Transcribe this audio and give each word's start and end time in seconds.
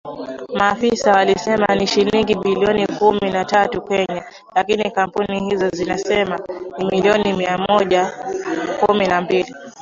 Maafisa 0.53 1.11
walisema 1.13 1.75
ni 1.75 1.87
shilingi 1.87 2.35
bilioni 2.35 2.87
kumi 2.87 3.29
na 3.31 3.45
tatu 3.45 3.79
za 3.79 3.83
Kenya, 3.85 4.23
lakini 4.55 4.91
kampuni 4.91 5.39
hizo 5.39 5.69
zinasema 5.69 6.39
ni 6.77 6.85
milioni 6.85 7.33
mia 7.33 7.57
moja 7.57 8.13
kumi 8.79 9.07
na 9.07 9.21
mbili 9.21 9.53